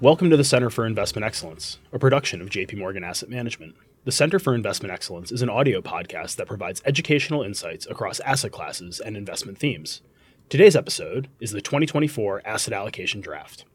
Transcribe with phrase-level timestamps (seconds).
[0.00, 3.74] Welcome to the Center for Investment Excellence, a production of JP Morgan Asset Management.
[4.04, 8.50] The Center for Investment Excellence is an audio podcast that provides educational insights across asset
[8.50, 10.00] classes and investment themes.
[10.48, 13.66] Today's episode is the 2024 Asset Allocation Draft.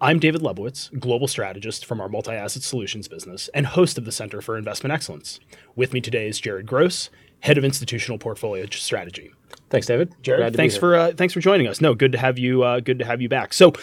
[0.00, 4.12] I'm David Lebovitz, global strategist from our multi asset solutions business and host of the
[4.12, 5.40] Center for Investment Excellence.
[5.74, 9.30] With me today is Jared Gross, head of institutional portfolio strategy.
[9.68, 10.14] Thanks, David.
[10.22, 11.82] Jared, thanks for uh, thanks for joining us.
[11.82, 12.62] No, good to have you.
[12.62, 13.52] Uh, good to have you back.
[13.52, 13.74] So,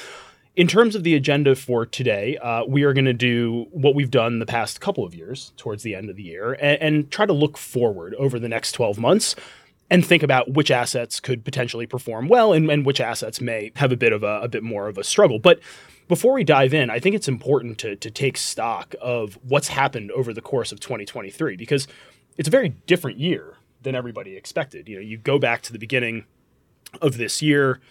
[0.56, 4.12] in terms of the agenda for today, uh, we are going to do what we've
[4.12, 7.26] done the past couple of years towards the end of the year and, and, try
[7.26, 9.36] to look forward over the next 12 months
[9.90, 13.92] and think about which assets could potentially perform well and, and which assets may have
[13.92, 15.40] a bit of a, a, bit more of a struggle.
[15.40, 15.60] But
[16.08, 20.12] before we dive in, I think it's important to, to take stock of what's happened
[20.12, 21.88] over the course of 2023 because
[22.38, 24.88] it's a very different year than everybody expected.
[24.88, 26.26] You know, you go back to the beginning
[27.02, 27.82] of this year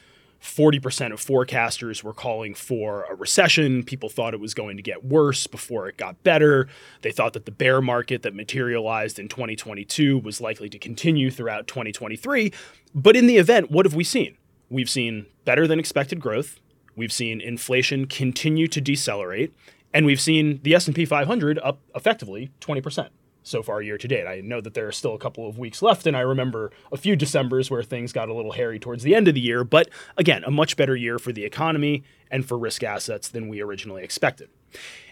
[0.43, 3.85] 40% of forecasters were calling for a recession.
[3.85, 6.69] People thought it was going to get worse before it got better.
[7.03, 11.69] They thought that the bear market that materialized in 2022 was likely to continue throughout
[11.69, 12.53] 2023.
[12.93, 14.37] But in the event, what have we seen?
[14.69, 16.59] We've seen better than expected growth.
[16.97, 19.55] We've seen inflation continue to decelerate,
[19.95, 23.09] and we've seen the S&P 500 up effectively 20%
[23.43, 24.27] so far year to date.
[24.27, 26.97] I know that there are still a couple of weeks left, and I remember a
[26.97, 29.89] few Decembers where things got a little hairy towards the end of the year, but
[30.17, 34.03] again, a much better year for the economy and for risk assets than we originally
[34.03, 34.49] expected.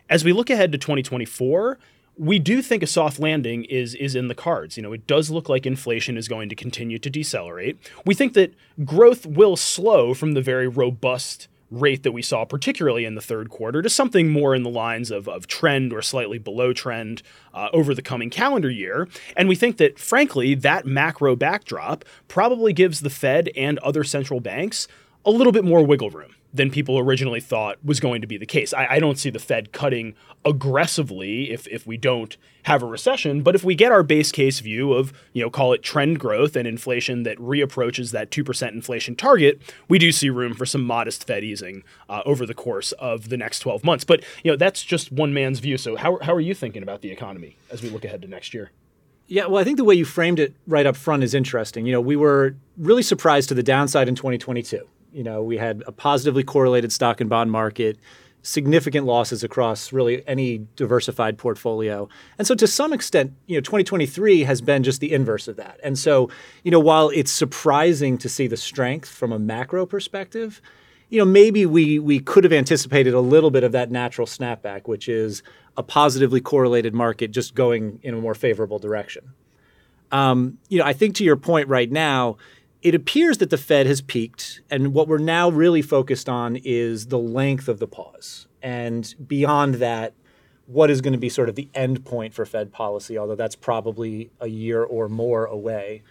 [0.08, 1.78] As we look ahead to 2024,
[2.16, 4.76] we do think a soft landing is is in the cards.
[4.76, 7.78] You know, it does look like inflation is going to continue to decelerate.
[8.04, 13.04] We think that growth will slow from the very robust rate that we saw, particularly
[13.04, 16.38] in the third quarter, to something more in the lines of, of trend or slightly
[16.38, 17.22] below trend
[17.54, 19.08] uh, over the coming calendar year.
[19.36, 24.40] And we think that, frankly, that macro backdrop probably gives the Fed and other central
[24.40, 24.88] banks
[25.24, 28.46] a little bit more wiggle room than people originally thought was going to be the
[28.46, 28.74] case.
[28.74, 33.42] I, I, don't see the Fed cutting aggressively if, if we don't have a recession,
[33.42, 36.56] but if we get our base case view of, you know, call it trend growth
[36.56, 41.24] and inflation that reapproaches that 2% inflation target, we do see room for some modest
[41.24, 44.04] Fed easing uh, over the course of the next 12 months.
[44.04, 45.78] But, you know, that's just one man's view.
[45.78, 48.54] So how, how are you thinking about the economy as we look ahead to next
[48.54, 48.72] year?
[49.28, 51.86] Yeah, well, I think the way you framed it right up front is interesting.
[51.86, 55.82] You know, we were really surprised to the downside in 2022 you know, we had
[55.86, 57.98] a positively correlated stock and bond market,
[58.42, 62.08] significant losses across really any diversified portfolio.
[62.38, 65.78] And so to some extent, you know, 2023 has been just the inverse of that.
[65.82, 66.30] And so,
[66.64, 70.62] you know, while it's surprising to see the strength from a macro perspective,
[71.10, 74.86] you know, maybe we we could have anticipated a little bit of that natural snapback,
[74.86, 75.42] which is
[75.76, 79.32] a positively correlated market just going in a more favorable direction.
[80.12, 82.36] Um, you know, I think to your point right now,
[82.82, 87.06] it appears that the Fed has peaked, and what we're now really focused on is
[87.06, 88.46] the length of the pause.
[88.62, 90.14] And beyond that,
[90.66, 93.56] what is going to be sort of the end point for Fed policy, although that's
[93.56, 96.02] probably a year or more away.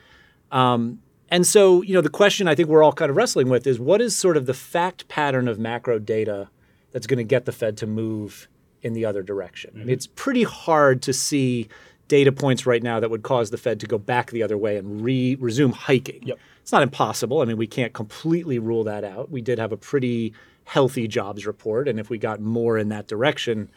[0.52, 3.66] Um, and so, you know, the question I think we're all kind of wrestling with
[3.66, 6.50] is what is sort of the fact pattern of macro data
[6.92, 8.50] that's going to get the Fed to move
[8.82, 9.72] in the other direction?
[9.72, 9.82] Mm-hmm.
[9.82, 11.70] I mean, it's pretty hard to see
[12.10, 14.76] data points right now that would cause the Fed to go back the other way
[14.76, 16.22] and re- resume hiking.
[16.24, 16.38] Yep.
[16.62, 17.42] It's not impossible.
[17.42, 19.32] I mean, we can't completely rule that out.
[19.32, 20.34] We did have a pretty
[20.66, 23.70] healthy jobs report, and if we got more in that direction,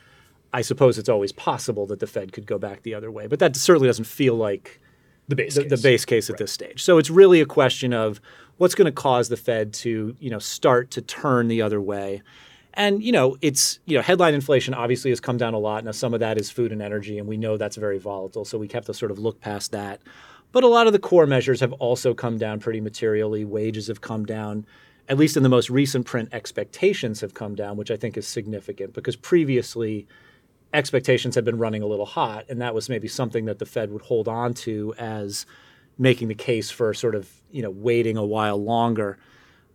[0.52, 3.26] I suppose it's always possible that the Fed could go back the other way.
[3.28, 4.80] But that certainly doesn't feel like
[5.28, 6.38] the base the, case, the base case at right.
[6.38, 6.82] this stage.
[6.82, 8.20] So it's really a question of
[8.56, 12.22] what's going to cause the Fed to you know start to turn the other way.
[12.74, 15.84] And you know, it's you know, headline inflation obviously has come down a lot.
[15.84, 18.44] Now some of that is food and energy, and we know that's very volatile.
[18.44, 20.00] So we have to sort of look past that.
[20.52, 23.44] But a lot of the core measures have also come down pretty materially.
[23.44, 24.66] Wages have come down.
[25.08, 28.26] At least in the most recent print, expectations have come down, which I think is
[28.26, 30.06] significant because previously
[30.72, 33.90] expectations had been running a little hot, and that was maybe something that the Fed
[33.90, 35.46] would hold on to as
[35.98, 39.18] making the case for sort of you know waiting a while longer.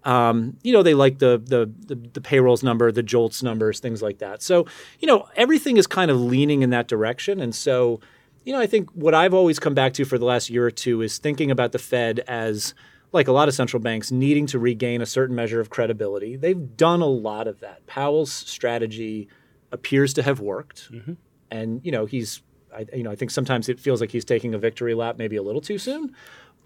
[0.04, 4.02] Um, you know, they like the, the, the the payrolls number, the jolts numbers, things
[4.02, 4.42] like that.
[4.42, 4.66] So
[5.00, 8.00] you know, everything is kind of leaning in that direction, and so
[8.46, 10.72] you know, I think what I've always come back to for the last year or
[10.72, 12.74] two is thinking about the Fed as,
[13.12, 16.38] like a lot of central banks, needing to regain a certain measure of credibility.
[16.38, 17.86] They've done a lot of that.
[17.88, 19.28] Powell's strategy
[19.74, 20.90] appears to have worked.
[20.94, 21.14] Mm-hmm.
[21.52, 22.42] And, you know, he's,
[22.74, 25.36] I, you know, I think sometimes it feels like he's taking a victory lap maybe
[25.36, 26.16] a little too soon.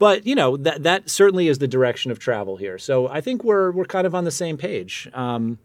[0.02, 2.80] But you know that that certainly is the direction of travel here.
[2.80, 5.08] So I think we're we're kind of on the same page.
[5.14, 5.60] Um,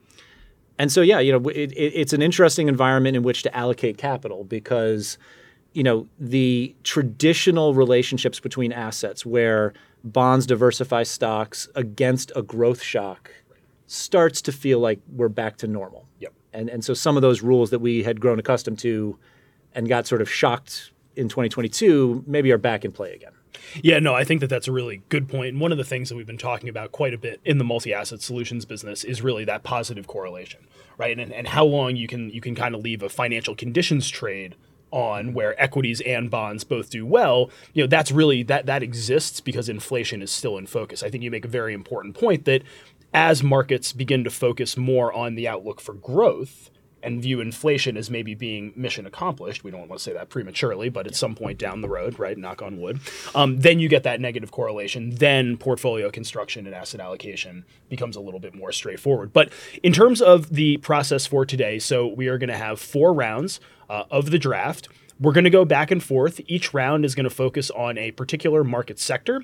[0.79, 3.97] and so yeah, you know, it, it, it's an interesting environment in which to allocate
[3.97, 5.17] capital because
[5.73, 9.73] you know the traditional relationships between assets where
[10.05, 13.31] bonds diversify stocks against a growth shock
[13.87, 16.07] starts to feel like we're back to normal.
[16.19, 16.35] Yep.
[16.53, 19.19] And and so some of those rules that we had grown accustomed to
[19.75, 23.33] and got sort of shocked in 2022 maybe are back in play again.
[23.83, 25.49] Yeah, no, I think that that's a really good point.
[25.49, 27.65] And one of the things that we've been talking about quite a bit in the
[27.65, 30.67] multi-asset solutions business is really that positive correlation,
[30.99, 31.19] right?
[31.19, 34.57] And, and how long you can you can kind of leave a financial conditions trade
[34.91, 39.41] on where equities and bonds both do well, you know, that's really that that exists
[39.41, 41.03] because inflation is still in focus.
[41.03, 42.63] I think you make a very important point that
[43.13, 46.71] as markets begin to focus more on the outlook for growth,
[47.07, 49.63] and view inflation as maybe being mission accomplished.
[49.63, 52.37] We don't want to say that prematurely, but at some point down the road, right?
[52.37, 53.01] Knock on wood.
[53.35, 55.11] Um, then you get that negative correlation.
[55.11, 59.33] Then portfolio construction and asset allocation becomes a little bit more straightforward.
[59.33, 63.15] But in terms of the process for today, so we are going to have four
[63.15, 64.89] rounds uh, of the draft.
[65.19, 66.41] We're going to go back and forth.
[66.47, 69.43] Each round is going to focus on a particular market sector.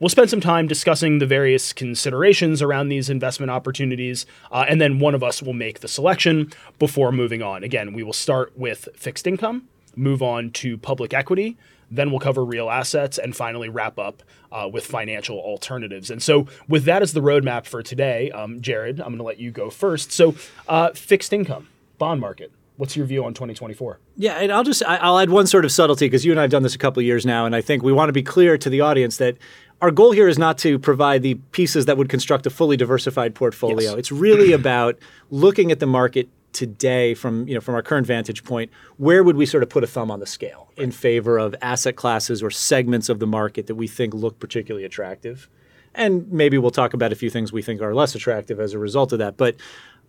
[0.00, 4.98] We'll spend some time discussing the various considerations around these investment opportunities, uh, and then
[4.98, 7.62] one of us will make the selection before moving on.
[7.62, 11.56] Again, we will start with fixed income, move on to public equity,
[11.90, 16.10] then we'll cover real assets, and finally wrap up uh, with financial alternatives.
[16.10, 19.38] And so, with that as the roadmap for today, um, Jared, I'm going to let
[19.38, 20.10] you go first.
[20.10, 20.34] So,
[20.68, 21.68] uh, fixed income,
[21.98, 22.50] bond market.
[22.78, 24.00] What's your view on 2024?
[24.16, 26.50] Yeah, and I'll just I'll add one sort of subtlety because you and I have
[26.50, 28.56] done this a couple of years now, and I think we want to be clear
[28.56, 29.36] to the audience that
[29.82, 33.34] our goal here is not to provide the pieces that would construct a fully diversified
[33.34, 33.90] portfolio.
[33.90, 33.98] Yes.
[33.98, 34.96] It's really about
[35.30, 39.36] looking at the market today from you know from our current vantage point where would
[39.36, 42.50] we sort of put a thumb on the scale in favor of asset classes or
[42.50, 45.48] segments of the market that we think look particularly attractive
[45.94, 48.78] and maybe we'll talk about a few things we think are less attractive as a
[48.78, 49.56] result of that but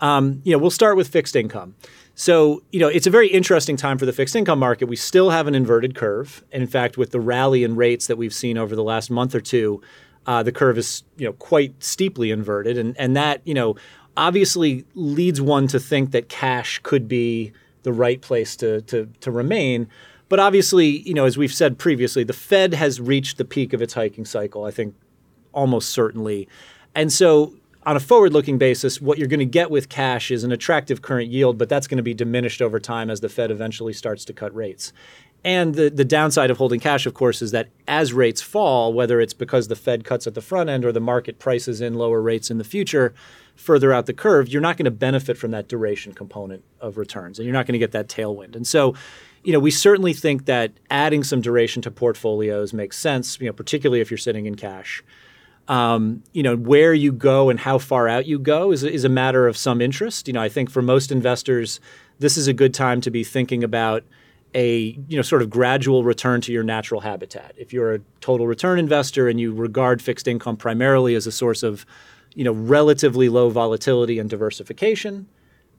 [0.02, 1.76] um, you know we'll start with fixed income
[2.16, 4.86] so, you know, it's a very interesting time for the fixed income market.
[4.86, 6.44] We still have an inverted curve.
[6.52, 9.34] And in fact, with the rally in rates that we've seen over the last month
[9.34, 9.82] or two,
[10.28, 12.78] uh, the curve is, you know, quite steeply inverted.
[12.78, 13.76] And, and that, you know,
[14.16, 17.52] obviously leads one to think that cash could be
[17.82, 19.90] the right place to, to, to remain.
[20.30, 23.82] But obviously, you know, as we've said previously, the Fed has reached the peak of
[23.82, 24.96] its hiking cycle, I think
[25.52, 26.48] almost certainly.
[26.96, 30.44] And so on a forward looking basis, what you're going to get with cash is
[30.44, 33.52] an attractive current yield, but that's going to be diminished over time as the Fed
[33.52, 34.94] eventually starts to cut rates.
[35.46, 39.20] And the, the downside of holding cash, of course, is that as rates fall, whether
[39.20, 42.22] it's because the Fed cuts at the front end or the market prices in lower
[42.22, 43.14] rates in the future,
[43.56, 47.40] further out the curve, you're not going to benefit from that duration component of returns,
[47.40, 48.56] and you're not going to get that tailwind.
[48.56, 48.96] And so,
[49.44, 53.54] you know, we certainly think that adding some duration to portfolios makes sense, you know,
[53.54, 55.04] particularly if you're sitting in cash.
[55.70, 59.10] Um, you know, where you go and how far out you go is, is a
[59.10, 60.28] matter of some interest.
[60.28, 61.80] You know, I think for most investors,
[62.20, 64.04] this is a good time to be thinking about
[64.56, 67.54] a you know sort of gradual return to your natural habitat.
[67.58, 71.64] If you're a total return investor and you regard fixed income primarily as a source
[71.64, 71.86] of
[72.36, 75.28] you know relatively low volatility and diversification,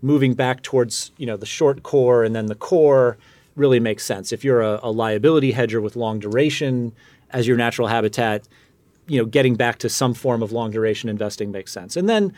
[0.03, 3.17] moving back towards you know the short core and then the core
[3.57, 4.33] really makes sense.
[4.33, 6.93] If you're a, a liability hedger with long duration
[7.31, 8.49] as your natural habitat,
[9.07, 11.97] you know, getting back to some form of long duration investing makes sense.
[11.97, 12.33] And then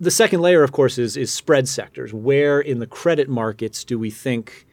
[0.00, 2.12] the second layer, of course, is is spread sectors.
[2.12, 4.66] Where in the credit markets do we think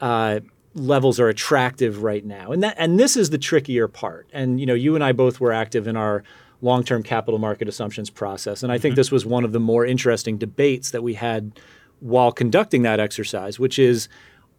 [0.00, 0.40] uh,
[0.74, 2.52] levels are attractive right now?
[2.52, 4.28] And that and this is the trickier part.
[4.32, 6.22] And you know, you and I both were active in our
[6.62, 8.96] long-term capital market assumptions process, and I think mm-hmm.
[8.96, 11.58] this was one of the more interesting debates that we had
[12.00, 14.08] while conducting that exercise, which is,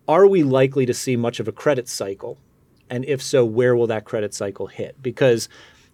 [0.07, 2.37] are we likely to see much of a credit cycle?
[2.89, 5.01] And if so, where will that credit cycle hit?
[5.01, 5.49] Because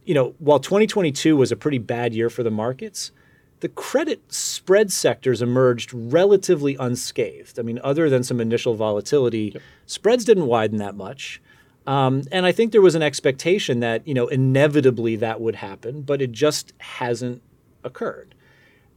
[0.08, 3.12] you know, while 2022 was a pretty bad year for the markets,
[3.60, 7.60] the credit spread sectors emerged relatively unscathed.
[7.60, 9.64] I mean, other than some initial volatility, yep.
[9.86, 11.42] spreads didn't widen that much.
[11.86, 16.02] Um, and I think there was an expectation that, you know, inevitably that would happen,
[16.02, 17.42] but it just hasn't
[17.84, 18.34] occurred.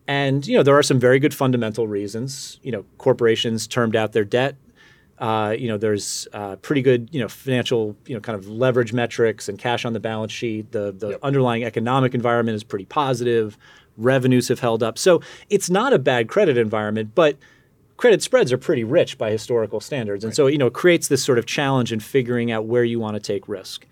[0.07, 2.61] And, you know, there are some very good fundamental reasons.
[2.63, 4.57] You know, corporations termed out their debt
[5.21, 8.95] uh, you know, there's uh, pretty good, you know, financial, you know, kind of leverage
[8.95, 10.73] metrics and cash on the balance sheet.
[10.73, 11.21] The the yep.
[11.23, 13.59] underlying economic environment is pretty positive.
[13.99, 17.37] Revenues have held up, so it's not a bad credit environment, but
[17.99, 20.37] credit spreads are pretty rich by historical standards, and right.
[20.37, 23.15] so you know, it creates this sort of challenge in figuring out where you want
[23.15, 23.87] to take risk.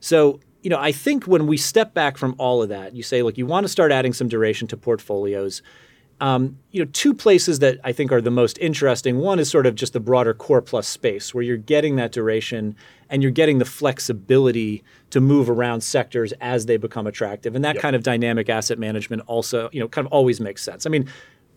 [0.00, 3.22] So you know, I think when we step back from all of that, you say,
[3.22, 5.62] look, you want to start adding some duration to portfolios
[6.20, 9.18] Um, you know, two places that I think are the most interesting.
[9.18, 12.76] One is sort of just the broader core plus space, where you're getting that duration
[13.10, 17.74] and you're getting the flexibility to move around sectors as they become attractive, and that
[17.76, 17.82] Yep.
[17.82, 20.86] kind of dynamic asset management also, you know, kind of always makes sense.
[20.86, 21.08] I mean.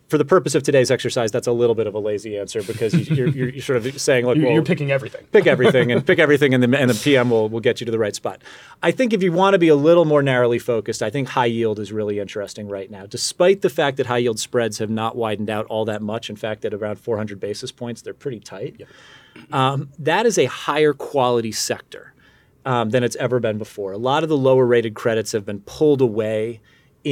[0.08, 2.94] For the purpose of today's exercise, that's a little bit of a lazy answer because
[2.94, 5.26] you, you're, you're, you're sort of saying, "Look, You're, well, you're picking everything.
[5.32, 7.92] pick everything and pick everything and the, and the PM will, will get you to
[7.92, 8.40] the right spot.
[8.82, 11.46] I think if you want to be a little more narrowly focused, I think high
[11.46, 13.04] yield is really interesting right now.
[13.04, 16.36] Despite the fact that high yield spreads have not widened out all that much, in
[16.36, 18.80] fact, at around 400 basis points, they're pretty tight.
[19.52, 22.14] Um, that is a higher quality sector
[22.64, 23.92] um, than it's ever been before.
[23.92, 26.60] A lot of the lower rated credits have been pulled away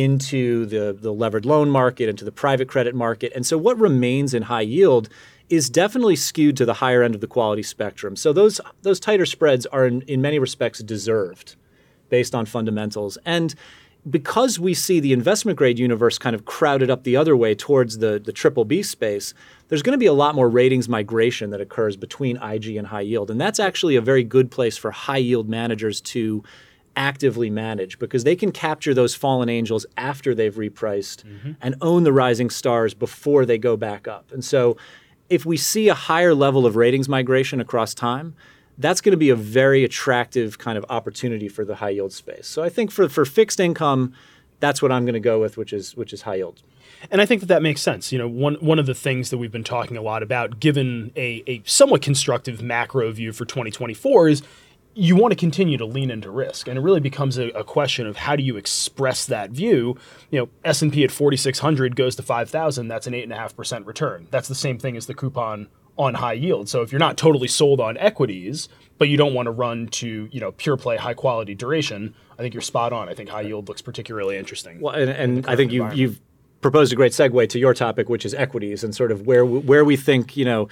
[0.02, 3.32] into the, the levered loan market, into the private credit market.
[3.34, 5.08] And so what remains in high yield
[5.48, 8.16] is definitely skewed to the higher end of the quality spectrum.
[8.16, 11.56] So those those tighter spreads are in, in many respects deserved
[12.08, 13.18] based on fundamentals.
[13.24, 13.54] And
[14.08, 17.98] because we see the investment grade universe kind of crowded up the other way towards
[17.98, 19.34] the, the triple B space,
[19.68, 23.00] there's going to be a lot more ratings migration that occurs between IG and high
[23.00, 23.30] yield.
[23.30, 26.44] And that's actually a very good place for high yield managers to
[26.96, 31.52] actively manage because they can capture those fallen angels after they've repriced mm-hmm.
[31.60, 34.32] and own the rising stars before they go back up.
[34.32, 34.76] And so
[35.28, 38.34] if we see a higher level of ratings migration across time,
[38.78, 42.46] that's going to be a very attractive kind of opportunity for the high yield space.
[42.46, 44.12] So I think for, for fixed income,
[44.60, 46.62] that's what I'm going to go with, which is which is high yield.
[47.10, 48.10] And I think that that makes sense.
[48.10, 51.12] You know, one one of the things that we've been talking a lot about, given
[51.16, 54.42] a, a somewhat constructive macro view for 2024, is
[54.98, 58.06] you want to continue to lean into risk, and it really becomes a, a question
[58.06, 59.98] of how do you express that view.
[60.30, 62.88] You know, S and P at 4,600 goes to 5,000.
[62.88, 64.26] That's an eight and a half percent return.
[64.30, 66.70] That's the same thing as the coupon on high yield.
[66.70, 70.28] So if you're not totally sold on equities, but you don't want to run to
[70.32, 73.08] you know pure play high quality duration, I think you're spot on.
[73.08, 74.80] I think high yield looks particularly interesting.
[74.80, 76.20] Well, and, and I think you, you've
[76.62, 79.84] proposed a great segue to your topic, which is equities and sort of where where
[79.84, 80.68] we think you know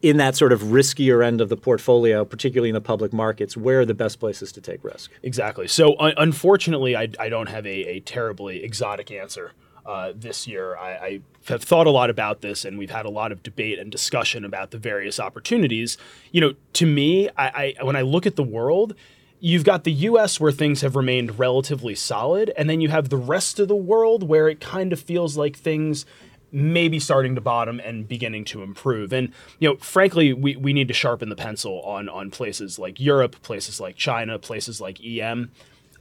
[0.00, 3.80] in that sort of riskier end of the portfolio, particularly in the public markets, where
[3.80, 5.10] are the best places to take risk?
[5.22, 5.66] Exactly.
[5.66, 9.52] So un- unfortunately, I, I don't have a, a terribly exotic answer
[9.84, 10.76] uh, this year.
[10.76, 13.78] I, I have thought a lot about this, and we've had a lot of debate
[13.78, 15.98] and discussion about the various opportunities.
[16.30, 18.94] You know, to me, I, I when I look at the world.
[19.40, 23.16] You've got the US where things have remained relatively solid, and then you have the
[23.16, 26.04] rest of the world where it kind of feels like things
[26.50, 29.12] maybe starting to bottom and beginning to improve.
[29.12, 33.00] And you know, frankly, we, we need to sharpen the pencil on on places like
[33.00, 35.50] Europe, places like China, places like EM.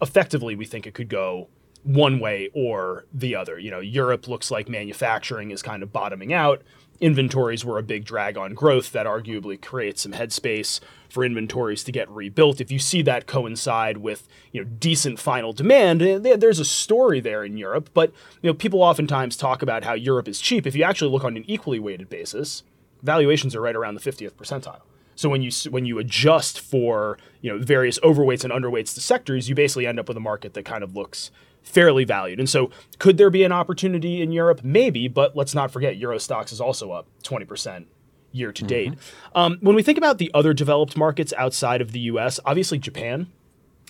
[0.02, 1.48] Effectively, we think it could go
[1.84, 3.58] one way or the other.
[3.58, 6.62] You know, Europe looks like manufacturing is kind of bottoming out.
[7.00, 11.92] Inventories were a big drag on growth that arguably creates some headspace for inventories to
[11.92, 12.62] get rebuilt.
[12.62, 17.20] If you see that coincide with you know decent final demand, eh, there's a story
[17.20, 17.90] there in Europe.
[17.94, 18.12] But
[18.42, 20.66] you know people oftentimes talk about how Europe is cheap.
[20.68, 22.64] If you actually look on an equally weighted basis,
[23.04, 24.82] valuations are right around the 50th percentile.
[25.16, 29.50] So when you when you adjust for you know various overweights and underweights to sectors,
[29.50, 31.32] you basically end up with a market that kind of looks
[31.64, 32.40] fairly valued.
[32.40, 34.62] And so could there be an opportunity in Europe?
[34.64, 37.86] Maybe, but let's not forget Euro Stoxx is also up 20%
[38.32, 38.94] year to date.
[39.36, 43.28] Um, when we think about the other developed markets outside of the US, obviously Japan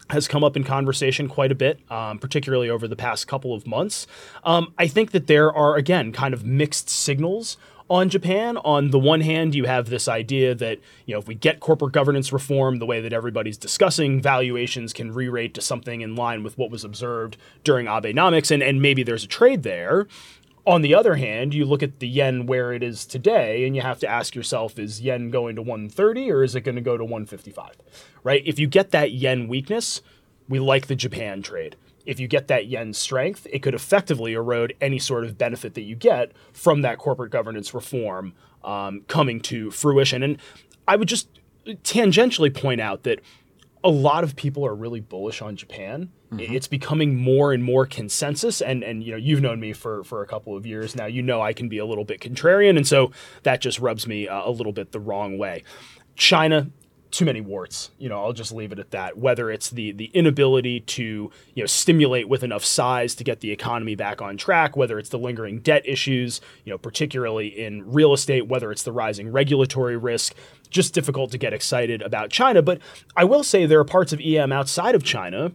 [0.10, 3.68] has come up in conversation quite a bit, um, particularly over the past couple of
[3.68, 4.08] months.
[4.44, 7.58] Um, I think that there are, again, kind of mixed signals
[7.90, 8.58] on Japan.
[8.58, 11.94] On the one hand, you have this idea that, you know, if we get corporate
[11.94, 16.44] governance reform the way that everybody's discussing, valuations can re rate to something in line
[16.44, 20.08] with what was observed during Abenomics, and, and maybe there's a trade there.
[20.68, 23.82] On the other hand, you look at the yen where it is today, and you
[23.82, 26.98] have to ask yourself: Is yen going to 130 or is it going to go
[26.98, 27.78] to 155?
[28.22, 28.44] Right?
[28.46, 30.02] If you get that yen weakness,
[30.50, 31.78] we like the Japan trade.
[32.06, 35.84] If you get that yen strength, it could effectively erode any sort of benefit that
[35.84, 38.34] you get from that corporate governance reform
[38.66, 40.22] um, coming to fruition.
[40.22, 40.38] And
[40.86, 41.30] I would just
[41.66, 43.22] tangentially point out that
[43.88, 46.12] a lot of people are really bullish on Japan.
[46.54, 50.22] It's becoming more and more consensus, and and you know you've known me for for
[50.22, 51.06] a couple of years now.
[51.06, 53.12] You know I can be a little bit contrarian, and so
[53.44, 55.64] that just rubs me uh, a little bit the wrong way.
[56.18, 56.70] China,
[57.12, 57.92] too many warts.
[57.98, 59.18] You know, I'll just leave it at that.
[59.18, 63.52] Whether it's the the inability to you know stimulate with enough size to get the
[63.52, 68.14] economy back on track, whether it's the lingering debt issues, you know, particularly in real
[68.14, 70.36] estate, whether it's the rising regulatory risk,
[70.70, 72.62] just difficult to get excited about China.
[72.62, 72.80] But
[73.16, 75.52] I will say there are parts of EM outside of China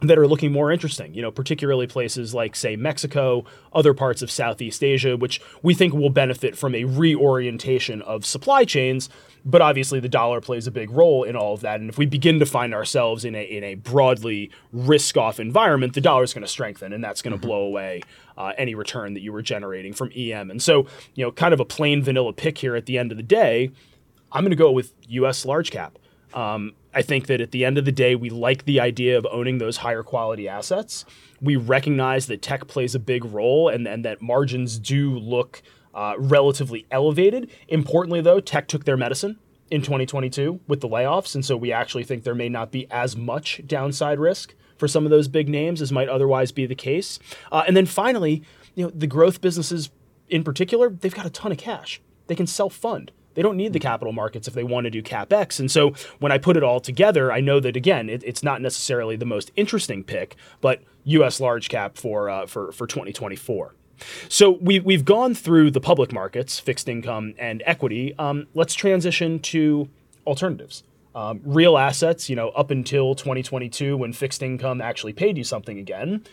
[0.00, 4.30] that are looking more interesting, you know, particularly places like, say, Mexico, other parts of
[4.30, 9.08] Southeast Asia, which we think will benefit from a reorientation of supply chains.
[9.44, 11.80] But obviously, the dollar plays a big role in all of that.
[11.80, 15.94] And if we begin to find ourselves in a, in a broadly risk off environment,
[15.94, 17.48] the dollar is going to strengthen and that's going to mm-hmm.
[17.48, 18.02] blow away
[18.36, 20.50] uh, any return that you were generating from EM.
[20.50, 23.16] And so, you know, kind of a plain vanilla pick here at the end of
[23.16, 23.72] the day,
[24.32, 25.98] I'm going to go with US large cap.
[26.34, 29.26] Um, I think that at the end of the day, we like the idea of
[29.30, 31.04] owning those higher quality assets.
[31.40, 35.62] We recognize that tech plays a big role and, and that margins do look
[35.94, 37.50] uh, relatively elevated.
[37.68, 39.38] Importantly, though, tech took their medicine
[39.70, 41.34] in 2022 with the layoffs.
[41.34, 45.04] And so we actually think there may not be as much downside risk for some
[45.04, 47.18] of those big names as might otherwise be the case.
[47.50, 48.42] Uh, and then finally,
[48.74, 49.90] you know, the growth businesses
[50.28, 52.00] in particular, they've got a ton of cash.
[52.26, 53.10] They can self fund.
[53.38, 55.60] They don't need the capital markets if they want to do capex.
[55.60, 58.60] And so when I put it all together, I know that again, it, it's not
[58.60, 61.38] necessarily the most interesting pick, but U.S.
[61.38, 63.76] large cap for uh, for for 2024.
[64.28, 68.12] So we, we've gone through the public markets, fixed income and equity.
[68.18, 69.88] Um, let's transition to
[70.26, 70.82] alternatives.
[71.14, 75.78] Um, real assets, you know, up until 2022 when fixed income actually paid you something
[75.78, 76.24] again,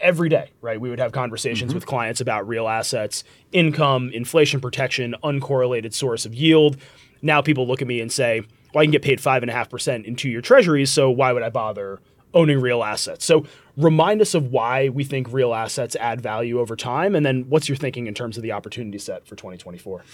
[0.00, 0.80] every day, right?
[0.80, 1.76] We would have conversations mm-hmm.
[1.76, 6.76] with clients about real assets, income, inflation protection, uncorrelated source of yield.
[7.22, 8.40] Now people look at me and say,
[8.72, 11.10] well, I can get paid five and a half percent in two year treasuries, so
[11.10, 12.00] why would I bother
[12.32, 13.24] owning real assets?
[13.24, 13.44] So
[13.76, 17.68] remind us of why we think real assets add value over time, and then what's
[17.68, 20.04] your thinking in terms of the opportunity set for 2024?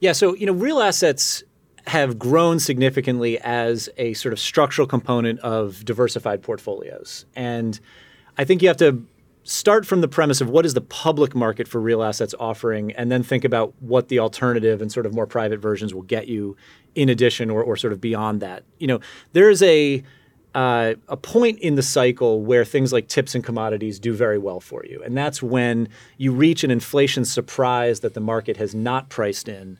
[0.00, 1.42] Yeah, so you know, real assets
[1.88, 7.24] have grown significantly as a sort of structural component of diversified portfolios.
[7.34, 7.80] And
[8.38, 9.04] I think you have to
[9.42, 13.10] start from the premise of what is the public market for real assets offering, and
[13.10, 16.56] then think about what the alternative and sort of more private versions will get you
[16.94, 18.62] in addition or, or sort of beyond that.
[18.78, 19.00] You know,
[19.32, 20.02] there is a
[20.54, 24.60] uh, a point in the cycle where things like tips and commodities do very well
[24.60, 29.08] for you, and that's when you reach an inflation surprise that the market has not
[29.08, 29.78] priced in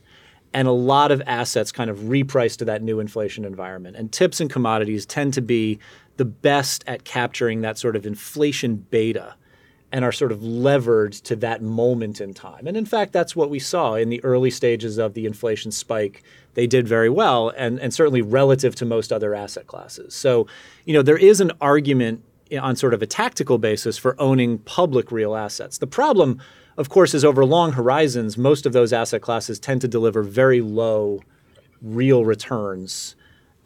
[0.55, 3.97] and a lot of assets kind of reprice to that new inflation environment.
[3.97, 5.79] And tips and commodities tend to be
[6.19, 9.35] the best at capturing that sort of inflation beta
[9.91, 12.67] and are sort of levered to that moment in time.
[12.67, 16.23] And in fact, that's what we saw in the early stages of the inflation spike.
[16.55, 20.15] They did very well, and, and certainly relative to most other asset classes.
[20.15, 20.47] So,
[20.85, 22.23] you know, there is an argument
[22.61, 25.79] on sort of a tactical basis for owning public real assets.
[25.79, 26.41] The problem,
[26.77, 30.61] of course, is over long horizons, most of those asset classes tend to deliver very
[30.61, 31.21] low
[31.81, 33.15] real returns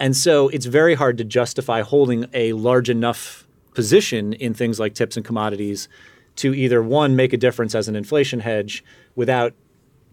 [0.03, 4.95] and so it's very hard to justify holding a large enough position in things like
[4.95, 5.89] tips and commodities
[6.35, 8.83] to either one make a difference as an inflation hedge
[9.15, 9.55] without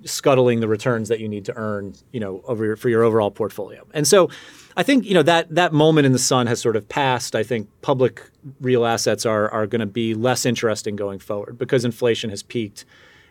[0.04, 3.32] scuttling the returns that you need to earn, you know, over your, for your overall
[3.32, 3.84] portfolio.
[3.92, 4.30] And so
[4.78, 7.36] I think, you know, that that moment in the sun has sort of passed.
[7.36, 8.30] I think public
[8.62, 12.86] real assets are are going to be less interesting going forward because inflation has peaked.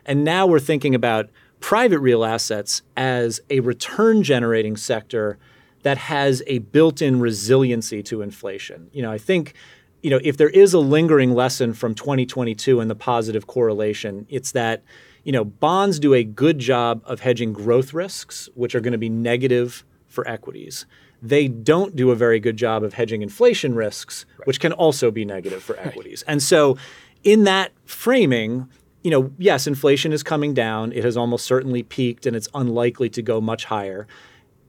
[0.05, 1.29] And now we're thinking about
[1.61, 5.37] private real assets as a return generating sector
[5.83, 8.89] that has a built-in resiliency to inflation.
[8.91, 9.53] You know, I think
[10.01, 14.51] you know if there is a lingering lesson from 2022 and the positive correlation, it's
[14.53, 14.83] that
[15.23, 18.97] you know bonds do a good job of hedging growth risks, which are going to
[18.97, 20.85] be negative for equities.
[21.21, 24.47] They don't do a very good job of hedging inflation risks, right.
[24.47, 26.23] which can also be negative for equities.
[26.27, 26.77] And so,
[27.23, 28.69] in that framing,
[29.03, 30.91] you know, yes, inflation is coming down.
[30.91, 34.07] It has almost certainly peaked, and it's unlikely to go much higher.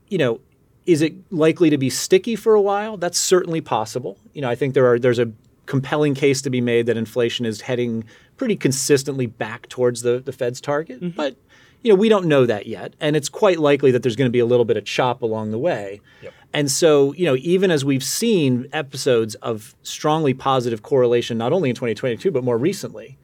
[0.09, 0.41] You know,
[0.87, 2.97] is it likely to be sticky for a while?
[2.97, 4.19] That's certainly possible.
[4.33, 5.31] You know, I think there are there's a
[5.67, 8.05] compelling case to be made that inflation is heading
[8.37, 11.01] pretty consistently back towards the, the Fed's target.
[11.01, 11.17] Mm-hmm.
[11.17, 11.37] But
[11.83, 14.33] you know, we don't know that yet, and it's quite likely that there's going to
[14.33, 16.01] be a little bit of chop along the way.
[16.23, 16.35] Yep.
[16.53, 21.71] And so, you know, even as we've seen episodes of strongly positive correlation, not only
[21.71, 23.19] in 2022 but more recently,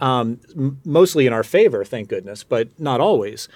[0.00, 3.48] um, m- mostly in our favor, thank goodness, but not always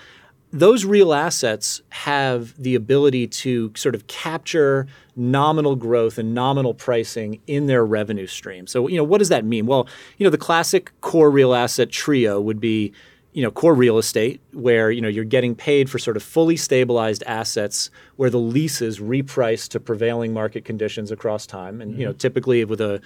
[0.59, 7.41] those real assets have the ability to sort of capture nominal growth and nominal pricing
[7.47, 8.67] in their revenue stream.
[8.67, 9.67] So, you know, what does that mean?
[9.67, 9.89] Well,
[10.19, 12.93] you know, the classic core real asset trio would be,
[13.33, 16.57] you know, core real estate where, you know, you're getting paid for sort of fully
[16.57, 22.01] stabilized assets where the leases reprice to prevailing market conditions across time and, mm-hmm.
[22.01, 22.19] you know, mm-hmm.
[22.19, 23.01] typically with a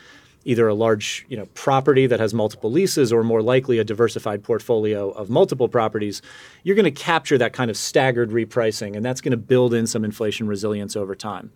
[0.44, 4.42] either a large you know, property that has multiple leases or more likely a diversified
[4.42, 6.22] portfolio of multiple properties,
[6.62, 9.86] you're going to capture that kind of staggered repricing, and that's going to build in
[9.86, 11.52] some inflation resilience over time.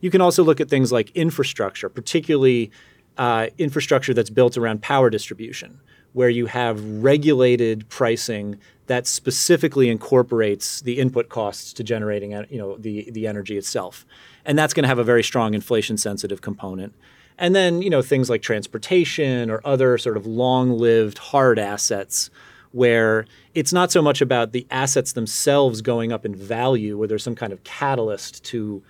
[0.00, 2.70] You can also look at things like infrastructure, particularly
[3.16, 5.80] uh, infrastructure that's built around power distribution,
[6.12, 12.76] where you have regulated pricing that specifically incorporates the input costs to generating you know,
[12.76, 14.06] the, the energy itself.
[14.44, 16.94] And that's going to have a very strong inflation sensitive component.
[17.38, 22.30] And then, you know, things like transportation or other sort of long-lived hard assets
[22.72, 27.22] where it's not so much about the assets themselves going up in value where there's
[27.22, 28.82] some kind of catalyst to,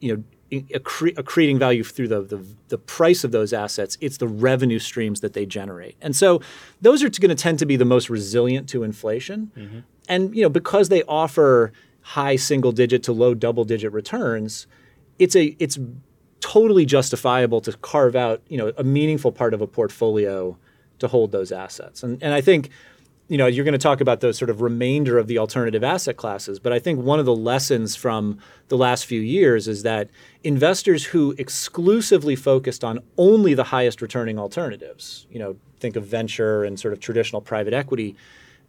[0.00, 3.96] you know, accre- accreting value through the, the, the price of those assets.
[4.00, 6.40] It's the revenue streams that they generate, and so
[6.80, 9.50] those are going to tend to be the most resilient to inflation.
[9.56, 9.78] Mm-hmm.
[10.08, 14.66] And you know because they offer high single digit to low double digit returns,
[15.18, 15.78] it's a it's
[16.40, 20.56] totally justifiable to carve out you know a meaningful part of a portfolio
[20.98, 22.02] to hold those assets.
[22.02, 22.70] And and I think
[23.30, 26.16] you know, you're going to talk about the sort of remainder of the alternative asset
[26.16, 30.10] classes, but I think one of the lessons from the last few years is that
[30.42, 36.64] investors who exclusively focused on only the highest returning alternatives, you know, think of venture
[36.64, 38.16] and sort of traditional private equity,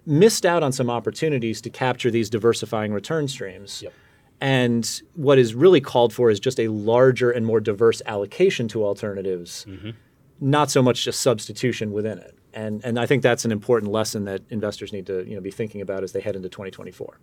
[0.06, 3.82] missed out on some opportunities to capture these diversifying return streams.
[3.82, 3.94] Yep.
[4.42, 8.84] And what is really called for is just a larger and more diverse allocation to
[8.84, 9.92] alternatives, mm-hmm.
[10.40, 14.26] not so much just substitution within it and and I think that's an important lesson
[14.26, 17.20] that investors need to you know be thinking about as they head into 2024.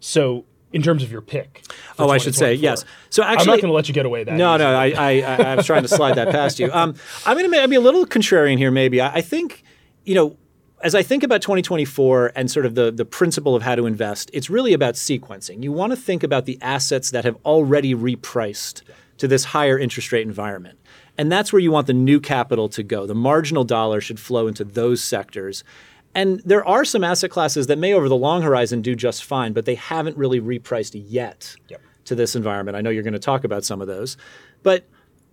[0.00, 0.44] So.
[0.74, 1.66] In terms of your pick,
[1.98, 2.86] oh, I should say yes.
[3.10, 4.32] So actually, I'm not going to let you get away that.
[4.32, 4.64] No, easy.
[4.64, 6.72] no, I, I, I, I was trying to slide that past you.
[6.72, 6.94] Um,
[7.26, 8.70] I'm going to be a little contrarian here.
[8.70, 9.64] Maybe I, I think,
[10.04, 10.38] you know,
[10.82, 14.30] as I think about 2024 and sort of the, the principle of how to invest,
[14.32, 15.62] it's really about sequencing.
[15.62, 18.82] You want to think about the assets that have already repriced
[19.18, 20.78] to this higher interest rate environment.
[21.16, 23.06] And that's where you want the new capital to go.
[23.06, 25.62] The marginal dollar should flow into those sectors.
[26.14, 29.52] And there are some asset classes that may, over the long horizon, do just fine,
[29.52, 31.80] but they haven't really repriced yet yep.
[32.06, 32.76] to this environment.
[32.76, 34.16] I know you're going to talk about some of those.
[34.62, 34.84] But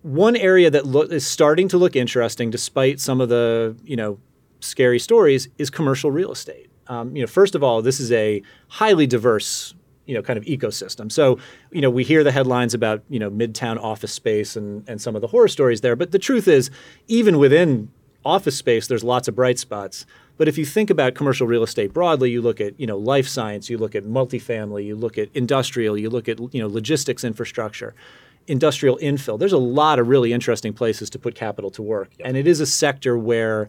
[0.02, 4.18] one area that lo- is starting to look interesting, despite some of the you know
[4.60, 6.70] scary stories, is commercial real estate.
[6.86, 9.74] Um, you know, first of all, this is a highly diverse
[10.10, 11.10] you know kind of ecosystem.
[11.10, 11.38] So
[11.70, 15.14] you know we hear the headlines about you know midtown office space and and some
[15.14, 16.68] of the horror stories there, but the truth is
[17.06, 17.90] even within
[18.24, 20.04] office space there's lots of bright spots.
[20.36, 23.28] But if you think about commercial real estate broadly, you look at you know life
[23.28, 27.22] science, you look at multifamily, you look at industrial, you look at you know logistics
[27.22, 27.94] infrastructure
[28.46, 29.38] industrial infill.
[29.38, 32.10] There's a lot of really interesting places to put capital to work.
[32.18, 32.28] Yep.
[32.28, 33.68] And it is a sector where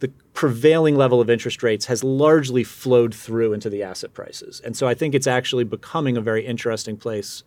[0.00, 4.60] the prevailing level of interest rates has largely flowed through into the asset prices.
[4.64, 7.44] And so I think it's actually becoming a very interesting place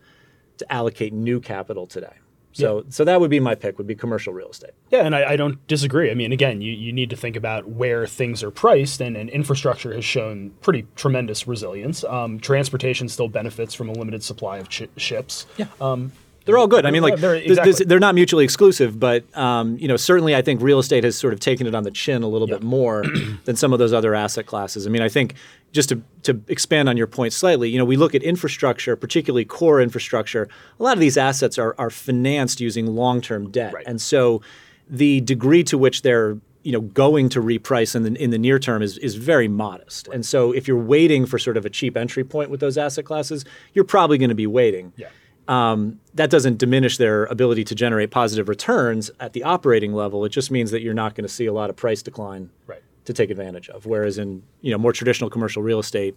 [0.58, 2.14] to allocate new capital today.
[2.54, 2.84] So, yeah.
[2.90, 3.80] so that would be my pick.
[3.80, 4.72] Would be commercial real estate.
[4.92, 6.12] Yeah, and I, I, don't disagree.
[6.12, 9.28] I mean, again, you, you need to think about where things are priced, and, and
[9.30, 12.04] infrastructure has shown pretty tremendous resilience.
[12.04, 15.48] Um, transportation still benefits from a limited supply of ch- ships.
[15.58, 15.66] Yeah.
[15.82, 16.12] Um,
[16.46, 16.86] they're all good.
[16.86, 17.86] I mean, like they're, exactly.
[17.86, 21.34] they're not mutually exclusive, but um, you know, certainly I think real estate has sort
[21.34, 22.60] of taken it on the chin a little yep.
[22.60, 23.04] bit more
[23.46, 24.86] than some of those other asset classes.
[24.86, 25.36] I mean, I think
[25.72, 29.46] just to, to expand on your point slightly, you know, we look at infrastructure, particularly
[29.46, 30.50] core infrastructure.
[30.80, 33.86] A lot of these assets are are financed using long term debt, right.
[33.88, 34.42] and so
[34.90, 38.60] the degree to which they're you know going to reprice in the in the near
[38.60, 40.10] term is is very modest.
[40.10, 40.16] Right.
[40.16, 43.06] And so if you're waiting for sort of a cheap entry point with those asset
[43.06, 44.92] classes, you're probably going to be waiting.
[44.98, 45.08] Yeah
[45.48, 50.24] um, that doesn't diminish their ability to generate positive returns at the operating level.
[50.26, 52.82] It just means that you're not going to see a lot of price decline right.
[53.06, 53.86] to take advantage of.
[53.86, 56.16] Whereas in you know more traditional commercial real estate,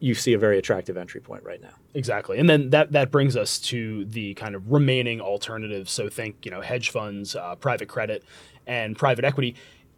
[0.00, 1.74] you see a very attractive entry point right now.
[1.94, 5.90] Exactly, and then that that brings us to the kind of remaining alternatives.
[5.90, 8.24] So think you know hedge funds, uh, private credit,
[8.66, 9.54] and private equity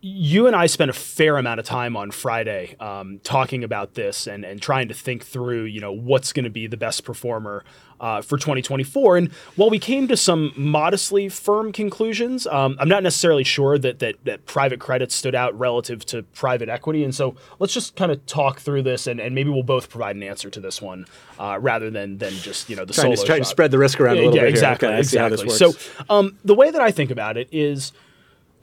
[0.06, 4.26] you and I spent a fair amount of time on Friday um, talking about this
[4.26, 7.64] and, and trying to think through, you know, what's going to be the best performer
[8.00, 9.16] uh, for 2024.
[9.16, 13.98] And while we came to some modestly firm conclusions, um, I'm not necessarily sure that,
[14.00, 17.04] that that private credit stood out relative to private equity.
[17.04, 20.16] And so let's just kind of talk through this, and, and maybe we'll both provide
[20.16, 21.06] an answer to this one
[21.38, 23.16] uh, rather than than just you know the trying solo.
[23.16, 24.50] To, trying to spread the risk around a little yeah, bit.
[24.50, 24.88] Exactly.
[24.88, 25.48] Okay, exactly.
[25.50, 25.72] So
[26.08, 27.92] um, the way that I think about it is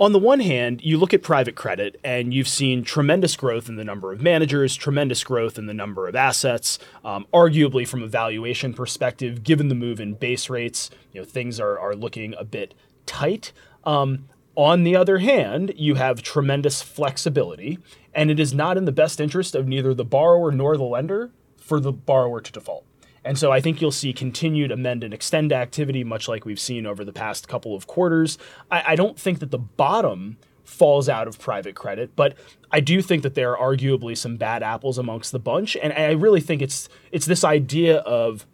[0.02, 3.76] on the one hand, you look at private credit and you've seen tremendous growth in
[3.76, 6.80] the number of managers, tremendous growth in the number of assets.
[7.06, 11.60] Um, arguably, from a valuation perspective, given the move in base rates, you know things
[11.60, 12.74] are are looking a bit
[13.06, 13.52] tight.
[13.84, 17.78] Um, on the other hand, you have tremendous flexibility,
[18.12, 21.30] and it is not in the best interest of neither the borrower nor the lender
[21.58, 22.86] for the borrower to default.
[23.24, 26.86] And so I think you'll see continued amend and extend activity, much like we've seen
[26.86, 28.38] over the past couple of quarters.
[28.70, 32.36] I, I don't think that the bottom falls out of private credit, but
[32.72, 35.76] I do think that there are arguably some bad apples amongst the bunch.
[35.76, 38.48] And I really think it's it's this idea of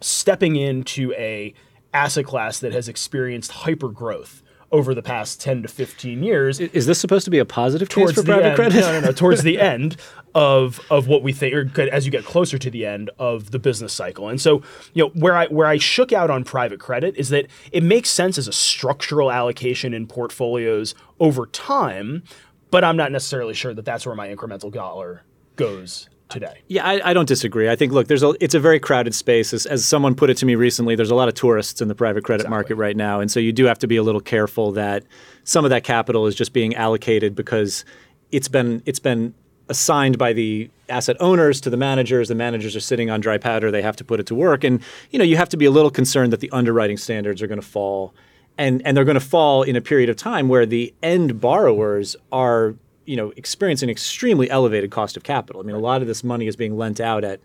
[0.00, 1.54] stepping into a
[1.94, 4.42] asset class that has experienced hyper growth
[4.74, 6.58] over the past 10 to 15 years.
[6.58, 8.80] Is this supposed to be a positive case towards for the private end, credit?
[8.80, 9.12] No, no, no.
[9.12, 9.96] Towards the end
[10.34, 13.60] of of what we think, or as you get closer to the end of the
[13.60, 17.14] business cycle, and so you know where I where I shook out on private credit
[17.16, 22.24] is that it makes sense as a structural allocation in portfolios over time,
[22.72, 25.22] but I'm not necessarily sure that that's where my incremental dollar
[25.54, 26.60] goes today.
[26.68, 27.70] Yeah, I, I, don't disagree.
[27.70, 29.54] I think look, there's a it's a very crowded space.
[29.54, 31.94] As, as, someone put it to me recently, there's a lot of tourists in the
[31.94, 32.54] private credit exactly.
[32.54, 35.04] market right now, and so you do have to be a little careful that
[35.44, 37.84] some of that capital is just being allocated because
[38.32, 39.32] it's been it's been
[39.70, 42.28] assigned by the asset owners to the managers.
[42.28, 43.70] The managers are sitting on dry powder.
[43.70, 45.70] They have to put it to work, and you know you have to be a
[45.70, 48.12] little concerned that the underwriting standards are going to fall.
[48.56, 52.14] And, and they're going to fall in a period of time where the end borrowers
[52.30, 55.60] are you know experiencing extremely elevated cost of capital.
[55.60, 57.40] I mean, a lot of this money is being lent out at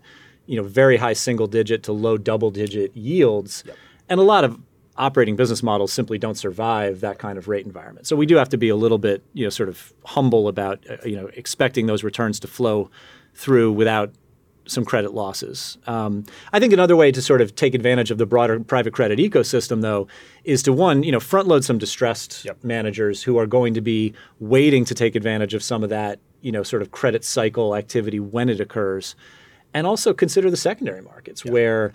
[0.46, 3.76] you know very high single digit to low double digit yields, yep.
[4.08, 4.58] and a lot of
[4.96, 8.06] operating business models simply don't survive that kind of rate environment.
[8.06, 10.84] So we do have to be a little bit you know sort of humble about
[10.88, 12.90] uh, you know expecting those returns to flow
[13.34, 14.12] through without
[14.70, 15.76] some credit losses.
[15.86, 19.18] Um, I think another way to sort of take advantage of the broader private credit
[19.18, 20.06] ecosystem, though,
[20.44, 22.62] is to one, you know, front load some distressed yep.
[22.62, 26.52] managers who are going to be waiting to take advantage of some of that, you
[26.52, 29.16] know, sort of credit cycle activity when it occurs,
[29.74, 31.52] and also consider the secondary markets yep.
[31.52, 31.92] where.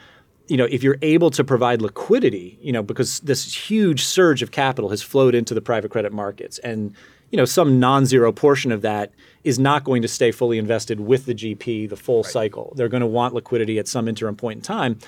[0.47, 4.51] You know, if you're able to provide liquidity, you know, because this huge surge of
[4.51, 6.93] capital has flowed into the private credit markets, and
[7.31, 9.11] you know, some non-zero portion of that
[9.43, 12.31] is not going to stay fully invested with the GP the full right.
[12.31, 12.73] cycle.
[12.75, 14.99] They're going to want liquidity at some interim point in time.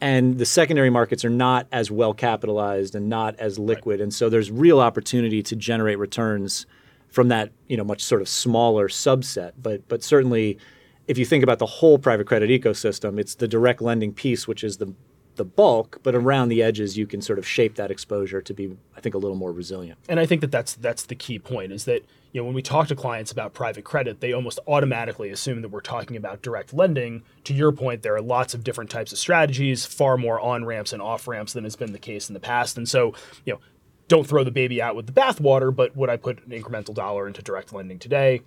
[0.00, 4.00] And the secondary markets are not as well capitalized and not as liquid.
[4.00, 4.04] Right.
[4.04, 6.66] And so there's real opportunity to generate returns
[7.08, 9.52] from that, you know, much sort of smaller subset.
[9.62, 10.58] But but certainly
[11.06, 14.64] if you think about the whole private credit ecosystem, it's the direct lending piece, which
[14.64, 14.94] is the
[15.36, 18.74] the bulk, but around the edges, you can sort of shape that exposure to be,
[18.96, 19.98] I think, a little more resilient.
[20.08, 22.62] And I think that that's that's the key point is that you know when we
[22.62, 26.72] talk to clients about private credit, they almost automatically assume that we're talking about direct
[26.72, 27.22] lending.
[27.44, 30.92] To your point, there are lots of different types of strategies, far more on ramps
[30.92, 32.76] and off ramps than has been the case in the past.
[32.76, 33.14] And so,
[33.44, 33.60] you know,
[34.08, 35.74] don't throw the baby out with the bathwater.
[35.74, 38.42] But would I put an incremental dollar into direct lending today?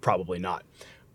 [0.00, 0.64] Probably not.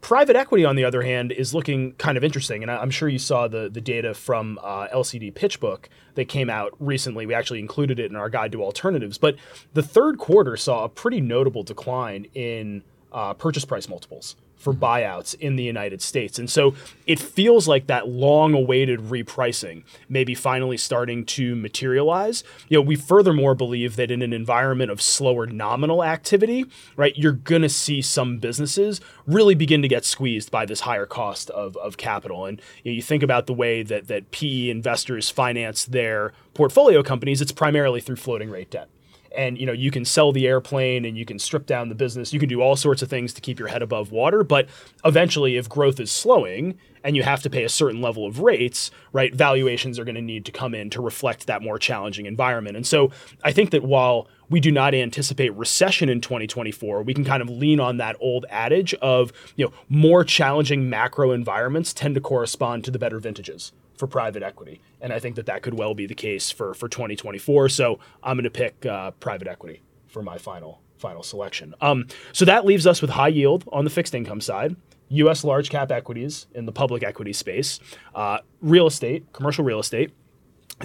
[0.01, 3.19] Private equity, on the other hand, is looking kind of interesting, and I'm sure you
[3.19, 5.85] saw the the data from uh, LCD PitchBook
[6.15, 7.25] that came out recently.
[7.25, 9.35] We actually included it in our guide to alternatives, but
[9.73, 15.33] the third quarter saw a pretty notable decline in uh, purchase price multiples for buyouts
[15.35, 16.37] in the United States.
[16.37, 16.75] And so
[17.07, 22.43] it feels like that long awaited repricing may be finally starting to materialize.
[22.69, 27.31] You know, we furthermore believe that in an environment of slower nominal activity, right, you're
[27.31, 31.75] going to see some businesses really begin to get squeezed by this higher cost of,
[31.77, 32.45] of capital.
[32.45, 37.01] And you, know, you think about the way that, that PE investors finance their portfolio
[37.01, 38.89] companies, it's primarily through floating rate debt
[39.35, 42.33] and you know you can sell the airplane and you can strip down the business.
[42.33, 44.43] You can do all sorts of things to keep your head above water.
[44.43, 44.67] But
[45.05, 48.91] eventually if growth is slowing and you have to pay a certain level of rates
[49.11, 52.75] right valuations are going to need to come in to reflect that more challenging environment.
[52.75, 53.11] And so
[53.43, 57.49] i think that while we do not anticipate recession in 2024 we can kind of
[57.49, 62.83] lean on that old adage of you know more challenging macro environments tend to correspond
[62.83, 64.81] to the better vintages for private equity.
[65.01, 67.69] And I think that that could well be the case for, for 2024.
[67.69, 71.73] So I'm going to pick uh, private equity for my final final selection.
[71.81, 74.75] Um, so that leaves us with high yield on the fixed income side.
[75.09, 75.43] U.S.
[75.43, 77.79] large cap equities in the public equity space,
[78.15, 80.11] uh, real estate, commercial real estate,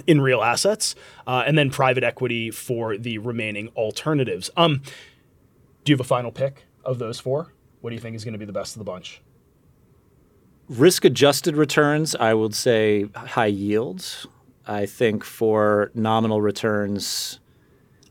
[0.05, 4.49] in real assets, uh, and then private equity for the remaining alternatives.
[4.57, 4.81] Um,
[5.85, 7.53] do you have a final pick of those four?
[7.79, 9.21] What do you think is going to be the best of the bunch?
[10.69, 14.27] Risk adjusted returns, I would say high yields.
[14.65, 17.39] I think for nominal returns,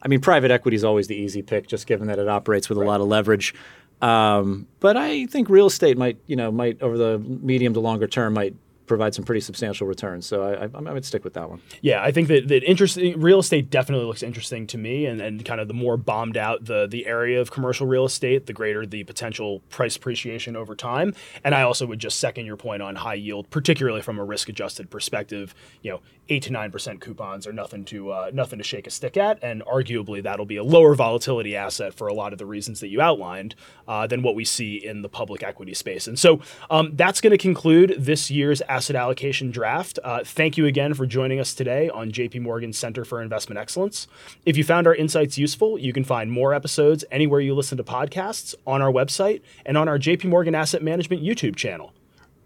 [0.00, 2.78] I mean, private equity is always the easy pick, just given that it operates with
[2.78, 2.84] right.
[2.84, 3.54] a lot of leverage.
[4.00, 8.06] Um, but I think real estate might, you know, might over the medium to longer
[8.06, 8.54] term might
[8.86, 10.26] provide some pretty substantial returns.
[10.26, 11.60] So I, I, I would stick with that one.
[11.82, 15.44] Yeah, I think that, that interesting real estate definitely looks interesting to me, and, and
[15.44, 18.86] kind of the more bombed out the the area of commercial real estate, the greater
[18.86, 21.14] the potential price appreciation over time.
[21.44, 24.48] And I also would just second your point on high yield, particularly from a risk
[24.48, 25.54] adjusted perspective.
[25.82, 28.90] You know, eight to nine percent coupons are nothing to uh, nothing to shake a
[28.90, 32.46] stick at, and arguably that'll be a lower volatility asset for a lot of the
[32.46, 33.54] reasons that you outlined
[33.88, 36.06] uh, than what we see in the public equity space.
[36.06, 39.98] And so um, that's going to conclude this year's asset allocation draft.
[40.04, 44.06] Uh, thank you again for joining us today on JP Morgan Center for Investment Excellence.
[44.44, 47.84] If you found our insights useful, you can find more episodes anywhere you listen to
[47.84, 51.94] podcasts on our website and on our JP Morgan Asset Management YouTube channel.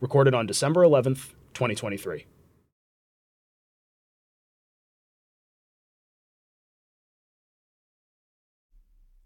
[0.01, 2.27] Recorded on December 11th, 2023.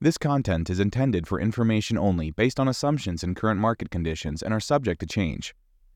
[0.00, 4.54] This content is intended for information only based on assumptions and current market conditions and
[4.54, 5.54] are subject to change.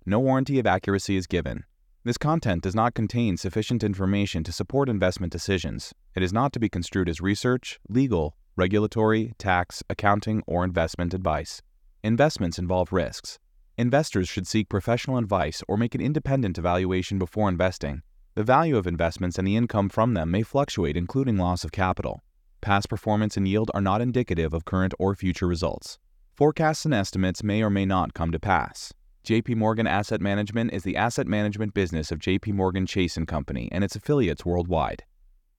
[0.09, 1.65] No warranty of accuracy is given.
[2.03, 5.93] This content does not contain sufficient information to support investment decisions.
[6.15, 11.61] It is not to be construed as research, legal, regulatory, tax, accounting, or investment advice.
[12.03, 13.39] Investments involve risks.
[13.77, 18.01] Investors should seek professional advice or make an independent evaluation before investing.
[18.35, 22.23] The value of investments and the income from them may fluctuate, including loss of capital.
[22.63, 25.99] Past performance and yield are not indicative of current or future results.
[26.35, 28.95] Forecasts and estimates may or may not come to pass.
[29.29, 33.69] JP Morgan Asset Management is the asset management business of JP Morgan Chase & Company
[33.71, 35.05] and its affiliates worldwide.